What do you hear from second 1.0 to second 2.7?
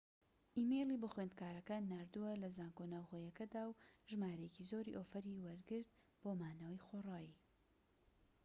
بۆ خوێندکارەکان ناردووە لە